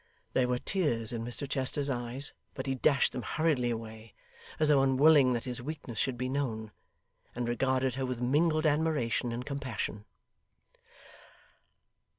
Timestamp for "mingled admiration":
8.19-9.31